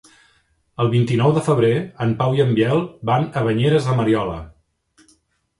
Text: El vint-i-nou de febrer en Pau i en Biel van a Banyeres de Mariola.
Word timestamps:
El 0.85 0.87
vint-i-nou 0.93 1.33
de 1.35 1.43
febrer 1.49 1.69
en 2.05 2.15
Pau 2.23 2.37
i 2.39 2.43
en 2.47 2.55
Biel 2.61 2.81
van 3.11 3.29
a 3.29 3.45
Banyeres 3.49 3.91
de 3.91 3.99
Mariola. 4.01 4.39